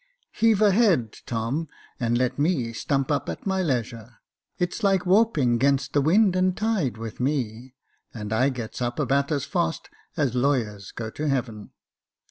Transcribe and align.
*' 0.21 0.31
Heave 0.41 0.63
a 0.63 0.71
head, 0.71 1.13
Tom, 1.27 1.67
and 1.99 2.17
let 2.17 2.39
me 2.39 2.73
stump 2.73 3.11
up 3.11 3.29
at 3.29 3.45
my 3.45 3.61
leisure. 3.61 4.17
It's 4.57 4.83
like 4.83 5.05
warping 5.05 5.59
'gainst 5.59 5.95
wind 5.95 6.35
and 6.35 6.57
tide 6.57 6.97
with 6.97 7.19
me— 7.19 7.75
and 8.11 8.33
I 8.33 8.49
gets 8.49 8.81
up 8.81 8.97
about 8.97 9.31
as 9.31 9.45
fast 9.45 9.91
as 10.17 10.33
lawyers 10.33 10.91
go 10.91 11.11
to 11.11 11.27
heaven." 11.27 11.69